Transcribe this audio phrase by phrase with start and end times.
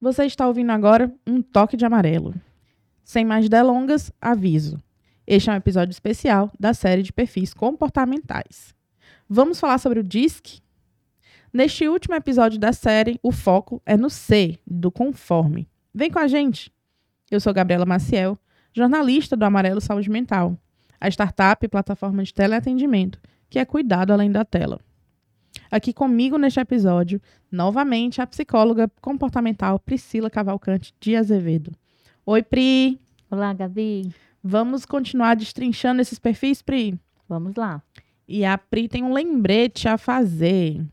[0.00, 2.34] Você está ouvindo agora um toque de amarelo.
[3.04, 4.82] Sem mais delongas, aviso.
[5.26, 8.74] Este é um episódio especial da série de perfis comportamentais.
[9.28, 10.62] Vamos falar sobre o DISC?
[11.52, 15.68] Neste último episódio da série, o foco é no C, do conforme.
[15.94, 16.72] Vem com a gente!
[17.30, 18.38] Eu sou Gabriela Maciel,
[18.72, 20.56] jornalista do Amarelo Saúde Mental,
[20.98, 23.20] a startup e plataforma de teleatendimento
[23.50, 24.80] que é cuidado além da tela.
[25.70, 27.20] Aqui comigo neste episódio,
[27.50, 31.72] novamente, a psicóloga comportamental Priscila Cavalcante de Azevedo.
[32.26, 33.00] Oi, Pri!
[33.30, 34.12] Olá, Gabi!
[34.42, 36.98] Vamos continuar destrinchando esses perfis, Pri?
[37.28, 37.82] Vamos lá.
[38.26, 40.84] E a Pri tem um lembrete a fazer.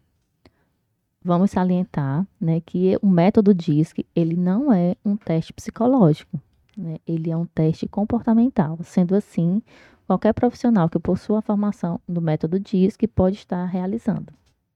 [1.24, 6.40] Vamos salientar né, que o método DISC ele não é um teste psicológico.
[6.78, 6.98] Né?
[7.08, 8.78] Ele é um teste comportamental.
[8.84, 9.62] Sendo assim,
[10.06, 14.32] qualquer profissional que possua a formação do método DISC pode estar realizando.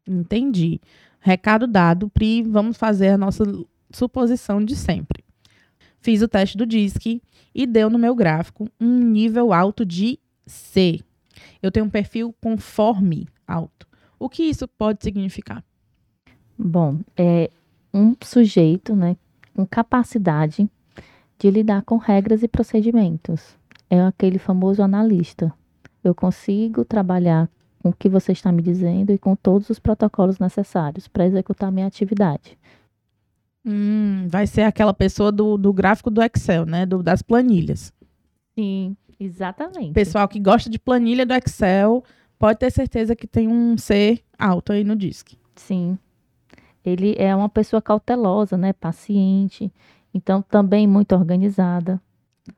[0.08, 0.82] Entendi.
[1.20, 3.44] Recado dado, Pri, vamos fazer a nossa
[3.91, 5.24] suposição de sempre.
[6.00, 7.22] Fiz o teste do DISC
[7.54, 10.99] e deu no meu gráfico um nível alto de C.
[11.62, 13.88] Eu tenho um perfil conforme alto.
[14.18, 15.63] O que isso pode significar?
[16.57, 17.49] Bom, é
[17.94, 19.16] um sujeito, né,
[19.55, 20.70] com capacidade
[21.38, 23.57] de lidar com regras e procedimentos.
[23.90, 25.54] É aquele famoso analista.
[26.04, 27.49] Eu consigo trabalhar
[27.82, 31.71] com o que você está me dizendo e com todos os protocolos necessários para executar
[31.71, 32.57] minha atividade.
[33.65, 36.85] Hum, vai ser aquela pessoa do, do gráfico do Excel, né?
[36.85, 37.93] Do, das planilhas.
[38.57, 39.93] Sim, exatamente.
[39.93, 42.04] Pessoal que gosta de planilha do Excel
[42.40, 45.38] pode ter certeza que tem um C alto aí no DISC.
[45.55, 45.98] Sim.
[46.84, 48.73] Ele é uma pessoa cautelosa, né?
[48.73, 49.71] Paciente.
[50.13, 52.01] Então, também muito organizada.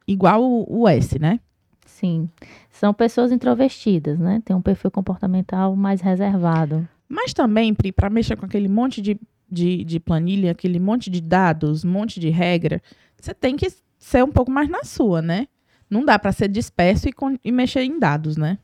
[0.08, 1.40] Igual o, o S, né?
[1.86, 2.30] Sim.
[2.70, 4.42] São pessoas introvertidas, né?
[4.44, 6.88] Tem um perfil comportamental mais reservado.
[7.08, 11.22] Mas também, Pri, para mexer com aquele monte de, de, de planilha, aquele monte de
[11.22, 12.82] dados, um monte de regra,
[13.20, 15.48] você tem que ser um pouco mais na sua, né?
[15.90, 18.58] Não dá para ser disperso e, e, mexer em dados, né?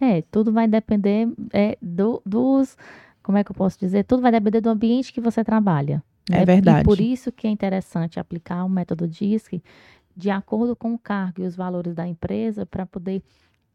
[0.00, 2.76] É, tudo vai depender é, do, dos.
[3.22, 4.04] Como é que eu posso dizer?
[4.04, 6.02] Tudo vai depender do ambiente que você trabalha.
[6.30, 6.44] É né?
[6.44, 6.80] verdade.
[6.80, 9.62] E por isso que é interessante aplicar o método DISC
[10.18, 13.22] de acordo com o cargo e os valores da empresa para poder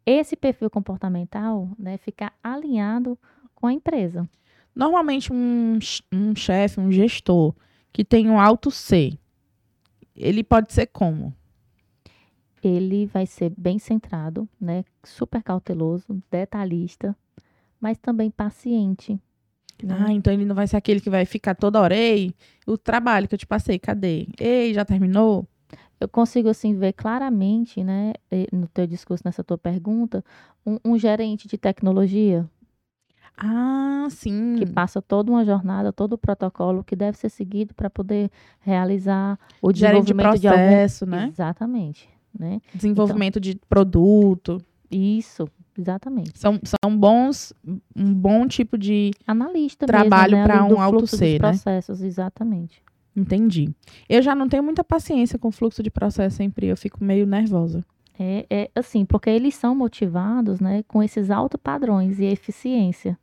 [0.05, 3.17] esse perfil comportamental né, ficar alinhado
[3.55, 4.29] com a empresa.
[4.75, 5.79] Normalmente, um,
[6.11, 7.55] um chefe, um gestor
[7.93, 9.17] que tem um alto C,
[10.13, 11.33] ele pode ser como?
[12.61, 17.15] Ele vai ser bem centrado, né, super cauteloso, detalhista,
[17.79, 19.17] mas também paciente.
[19.81, 19.95] Né?
[19.97, 22.35] Ah, então ele não vai ser aquele que vai ficar toda hora, ei,
[22.67, 24.27] o trabalho que eu te passei, cadê?
[24.37, 25.47] Ei, já terminou?
[26.03, 28.13] Eu consigo assim ver claramente, né,
[28.51, 30.23] no teu discurso nessa tua pergunta,
[30.65, 32.45] um, um, gerente de tecnologia.
[33.37, 34.55] Ah, sim.
[34.57, 39.39] Que passa toda uma jornada, todo o protocolo que deve ser seguido para poder realizar
[39.61, 41.25] o desenvolvimento de processo, de algum...
[41.25, 41.31] né?
[41.31, 42.61] Exatamente, né?
[42.75, 44.61] Desenvolvimento então, de produto.
[44.91, 45.47] Isso,
[45.79, 46.37] exatamente.
[46.37, 47.53] São, são bons,
[47.95, 50.43] um bom tipo de analista trabalho né?
[50.43, 51.39] para um alto C, né?
[51.39, 52.83] processos, exatamente.
[53.15, 53.69] Entendi.
[54.09, 57.25] Eu já não tenho muita paciência com o fluxo de processo sempre, eu fico meio
[57.25, 57.85] nervosa.
[58.19, 63.17] É, é assim, porque eles são motivados, né, com esses altos padrões e eficiência.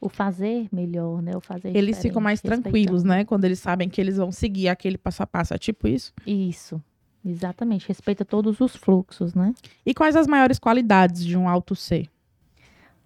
[0.00, 4.00] O fazer melhor, né, o fazer Eles ficam mais tranquilos, né, quando eles sabem que
[4.00, 6.12] eles vão seguir aquele passo a passo, é tipo isso?
[6.26, 6.82] Isso.
[7.24, 9.52] Exatamente, respeita todos os fluxos, né?
[9.84, 12.08] E quais as maiores qualidades de um alto C?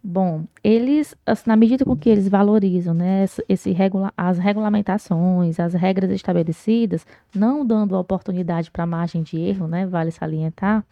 [0.06, 5.72] Bom, eles, assim, na medida com que eles valorizam né, esse regula as regulamentações, as
[5.72, 10.84] regras estabelecidas, não dando oportunidade para margem de erro, né, vale salientar,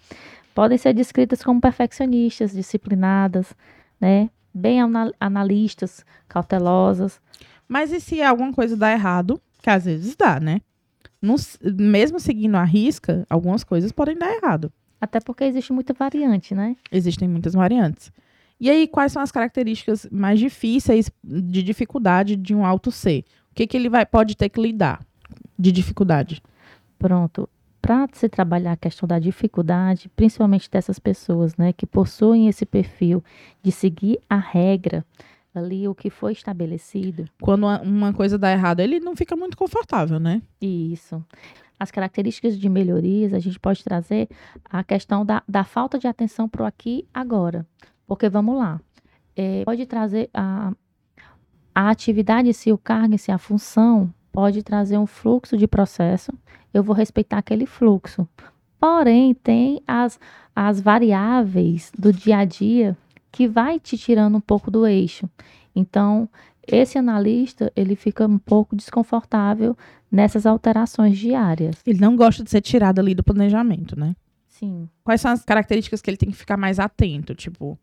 [0.55, 3.55] podem ser descritas como perfeccionistas, disciplinadas,
[4.01, 4.79] né, bem
[5.21, 7.21] analistas, cautelosas.
[7.69, 10.63] Mas e se alguma coisa dá errado, que às vezes dá, né?
[11.21, 11.37] Não,
[11.79, 14.73] mesmo seguindo a risca, algumas coisas podem dar errado.
[14.99, 16.77] Até porque existe muita variante, né?
[16.91, 18.11] Existem muitas variantes.
[18.63, 23.25] E aí, quais são as características mais difíceis de dificuldade de um alto C?
[23.51, 25.05] O que, que ele vai, pode ter que lidar
[25.59, 26.41] de dificuldade?
[26.97, 27.49] Pronto.
[27.81, 33.25] Para se trabalhar a questão da dificuldade, principalmente dessas pessoas né, que possuem esse perfil
[33.61, 35.05] de seguir a regra,
[35.53, 37.25] ali o que foi estabelecido.
[37.41, 40.41] Quando uma coisa dá errado, ele não fica muito confortável, né?
[40.61, 41.21] Isso.
[41.81, 44.29] As características de melhorias, a gente pode trazer
[44.71, 47.67] a questão da, da falta de atenção para o aqui agora.
[48.13, 48.79] Porque vamos lá,
[49.35, 50.71] é, pode trazer a,
[51.75, 56.31] a atividade, se o cargo, se a função, pode trazer um fluxo de processo,
[56.75, 58.29] eu vou respeitar aquele fluxo.
[58.79, 60.21] Porém, tem as,
[60.55, 62.95] as variáveis do dia a dia
[63.31, 65.27] que vai te tirando um pouco do eixo.
[65.75, 66.29] Então,
[66.67, 69.77] Esse analista, ele fica um pouco desconfortável
[70.11, 71.77] nessas alterações diárias.
[71.85, 74.15] Ele não gosta de ser tirado ali do planejamento, né?
[74.49, 74.89] Sim.
[75.03, 77.35] Quais são as características que ele tem que ficar mais atento?
[77.35, 77.77] Tipo,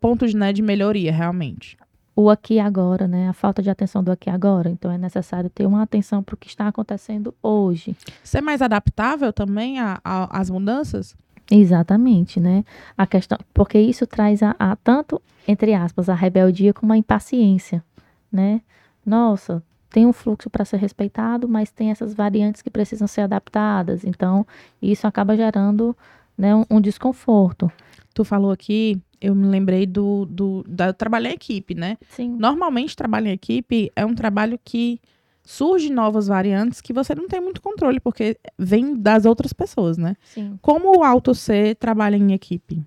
[0.00, 1.76] pontos né, de melhoria, realmente.
[2.14, 3.28] O aqui e agora, né?
[3.28, 4.68] A falta de atenção do aqui e agora.
[4.68, 7.96] Então é necessário ter uma atenção para o que está acontecendo hoje.
[8.22, 11.16] Ser mais adaptável também às mudanças?
[11.50, 12.64] Exatamente, né?
[12.96, 17.82] A questão, porque isso traz a, a tanto entre aspas a rebeldia como a impaciência,
[18.30, 18.60] né?
[19.04, 24.04] Nossa, tem um fluxo para ser respeitado, mas tem essas variantes que precisam ser adaptadas.
[24.04, 24.46] Então,
[24.80, 25.96] isso acaba gerando
[26.36, 27.70] né, um, um desconforto.
[28.14, 31.96] Tu falou aqui, eu me lembrei do, do da trabalho em equipe, né?
[32.08, 32.36] Sim.
[32.36, 35.00] Normalmente, trabalho em equipe é um trabalho que
[35.44, 40.16] surge novas variantes que você não tem muito controle, porque vem das outras pessoas, né?
[40.24, 40.58] Sim.
[40.60, 42.84] Como o Auto C trabalha em equipe?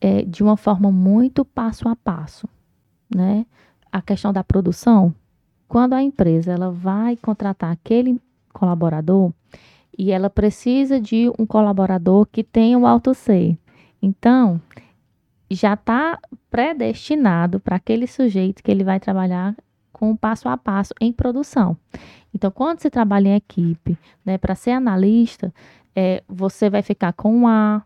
[0.00, 2.48] É, de uma forma muito passo a passo,
[3.14, 3.44] né?
[3.92, 5.14] A questão da produção,
[5.68, 8.20] quando a empresa ela vai contratar aquele
[8.52, 9.32] colaborador
[9.98, 13.58] e ela precisa de um colaborador que tenha o alto C.
[14.00, 14.60] Então,
[15.50, 16.18] já está
[16.50, 19.54] predestinado para aquele sujeito que ele vai trabalhar
[19.92, 21.76] com o passo a passo em produção.
[22.34, 25.52] Então, quando se trabalha em equipe, né, para ser analista,
[25.94, 27.82] é, você vai ficar com um A,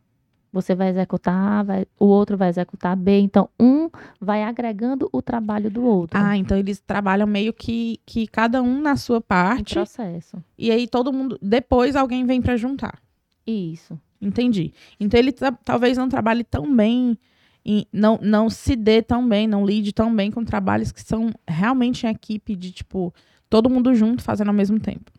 [0.53, 3.21] você vai executar A, vai- o outro vai executar B.
[3.21, 3.89] Então, um
[4.21, 6.19] vai agregando o trabalho do outro.
[6.21, 10.43] Ah, então eles trabalham meio que, que cada um na sua parte, processo.
[10.59, 11.39] e aí todo mundo.
[11.41, 12.99] Depois alguém vem pra juntar.
[13.47, 13.97] Isso.
[14.21, 14.75] Entendi.
[14.99, 15.33] Então ele
[15.65, 17.17] talvez não trabalhe tão bem,
[17.65, 21.31] em- não, não se dê tão bem, não lide tão bem com trabalhos que são
[21.47, 23.13] realmente em equipe, de tipo,
[23.49, 25.11] todo mundo junto fazendo ao mesmo tempo.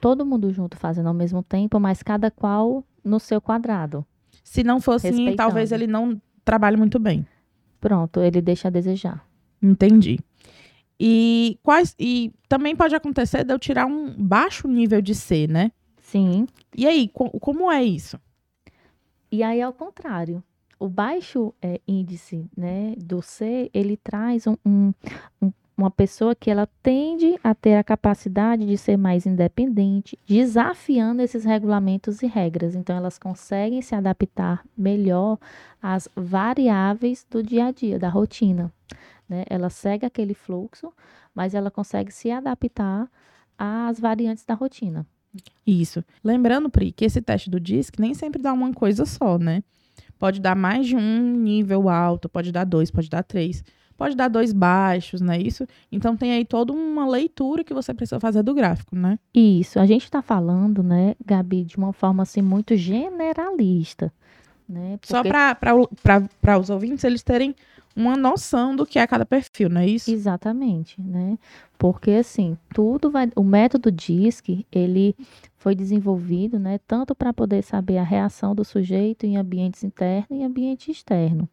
[0.00, 4.04] Todo mundo junto fazendo ao mesmo tempo, mas cada qual no seu quadrado.
[4.42, 7.26] Se não for assim, talvez ele não trabalhe muito bem.
[7.80, 9.26] Pronto, ele deixa a desejar.
[9.62, 10.18] Entendi.
[10.98, 15.70] E quais e também pode acontecer de eu tirar um baixo nível de C, né?
[16.00, 16.46] Sim.
[16.76, 18.18] E aí, co- como é isso?
[19.34, 20.44] E aí, ao contrário,
[20.78, 24.92] o baixo eh, índice né, do C, ele traz um- um-
[25.76, 31.44] uma pessoa que ela tende a ter a capacidade de ser mais independente, desafiando esses
[31.44, 32.76] regulamentos e regras.
[32.76, 35.36] Então, elas conseguem se adaptar melhor
[35.82, 38.72] às variáveis do dia a dia, da rotina.
[39.28, 39.42] né?
[39.50, 40.92] Ela segue aquele fluxo,
[41.34, 43.10] mas ela consegue se adaptar
[43.58, 45.04] às variantes da rotina.
[45.66, 46.04] Isso.
[46.22, 49.62] Lembrando, Pri, que esse teste do DISC nem sempre dá uma coisa só, né?
[50.18, 53.64] Pode dar mais de um nível alto, pode dar dois, pode dar três,
[53.96, 55.66] pode dar dois baixos, não é isso?
[55.90, 59.18] Então tem aí toda uma leitura que você precisa fazer do gráfico, né?
[59.34, 64.12] Isso, a gente está falando, né, Gabi, de uma forma assim muito generalista,
[64.68, 64.98] né?
[65.04, 65.30] Só porque-
[66.40, 67.54] para os ouvintes eles terem
[67.96, 70.10] uma noção do que é cada perfil, não é isso?
[70.10, 71.38] Exatamente, né?
[71.78, 73.30] Porque assim, tudo vai.
[73.36, 75.14] O método DISC, ele
[75.56, 80.42] foi desenvolvido, né, tanto para poder saber a reação do sujeito em ambientes internos e
[80.42, 81.48] ambiente externo.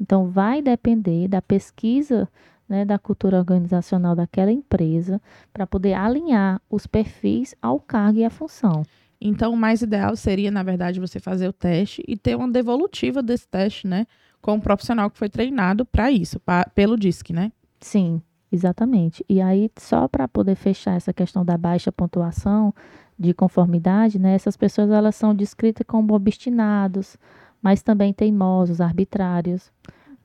[0.00, 2.26] Então, vai depender da pesquisa,
[2.66, 5.20] né, da cultura organizacional daquela empresa,
[5.52, 8.82] para poder alinhar os perfis ao cargo e à função.
[9.20, 13.22] Então, o mais ideal seria, na verdade, você fazer o teste e ter uma devolutiva
[13.22, 14.06] desse teste, né?
[14.40, 17.52] Com um profissional que foi treinado para isso, pa- pelo DISC, né?
[17.80, 19.24] Sim, exatamente.
[19.28, 22.74] E aí, só para poder fechar essa questão da baixa pontuação
[23.18, 27.18] de conformidade, né, essas pessoas elas são descritas como obstinados,
[27.60, 29.70] mas também teimosos, arbitrários,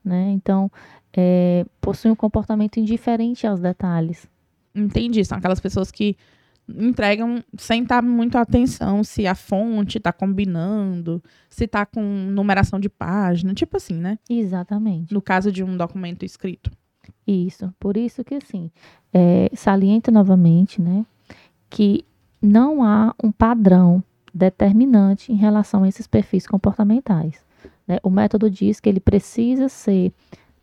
[0.03, 0.31] né?
[0.31, 0.71] Então,
[1.15, 4.27] é, possuem um comportamento indiferente aos detalhes.
[4.73, 5.23] Entendi.
[5.25, 6.15] São aquelas pessoas que
[6.67, 12.89] entregam sem estar muito atenção se a fonte está combinando, se está com numeração de
[12.89, 14.17] página, tipo assim, né?
[14.29, 15.13] Exatamente.
[15.13, 16.71] No caso de um documento escrito.
[17.27, 17.73] Isso.
[17.79, 18.71] Por isso que, assim,
[19.13, 21.05] é, saliento novamente, né,
[21.69, 22.05] que
[22.41, 24.03] não há um padrão
[24.33, 27.43] determinante em relação a esses perfis comportamentais.
[27.87, 27.97] né?
[28.03, 30.11] O método diz que ele precisa ser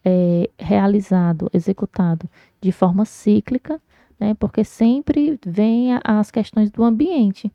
[0.05, 2.29] é, realizado, executado
[2.61, 3.81] de forma cíclica,
[4.23, 7.51] né, porque sempre vem as questões do ambiente,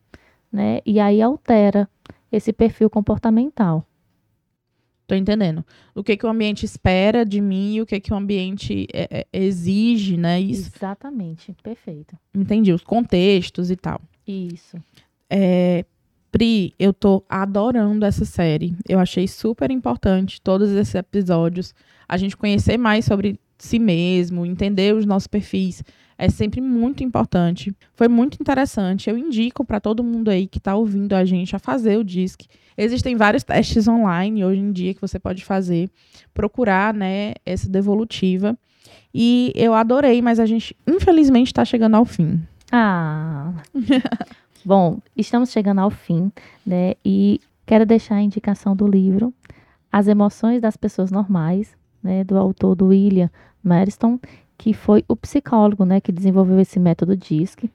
[0.52, 1.90] né, e aí altera
[2.30, 3.86] esse perfil comportamental.
[5.08, 5.66] Tô entendendo.
[5.96, 9.20] O que, que o ambiente espera de mim e o que, que o ambiente é,
[9.20, 10.42] é, exige, né?
[10.42, 10.70] Isso.
[10.76, 12.18] Exatamente, perfeito.
[12.36, 12.74] Entendi.
[12.74, 14.02] Os contextos e tal.
[14.28, 14.76] Isso.
[15.30, 15.86] É,
[16.30, 18.76] Pri, eu tô adorando essa série.
[18.86, 21.74] Eu achei super importante todos esses episódios.
[22.06, 25.84] A gente conhecer mais sobre si mesmo, entender os nossos perfis.
[26.18, 27.76] É sempre muito importante.
[27.94, 29.10] Foi muito interessante.
[29.10, 32.48] Eu indico para todo mundo aí que está ouvindo a gente a fazer o DISC.
[32.78, 35.90] Existem vários testes online hoje em dia que você pode fazer,
[36.34, 38.58] procurar, né, essa devolutiva.
[39.14, 42.40] E eu adorei, mas a gente, infelizmente, está chegando ao fim.
[42.72, 43.54] Ah.
[44.66, 46.32] Bom, estamos chegando ao fim,
[46.66, 46.96] né?
[47.04, 49.34] E quero deixar a indicação do livro
[49.92, 51.76] As Emoções das Pessoas Normais,
[52.08, 52.24] né?
[52.24, 53.30] Do autor do William
[53.62, 54.20] Marston,
[54.58, 56.02] que foi o psicólogo, né?
[56.02, 57.70] Que desenvolveu esse método DISC.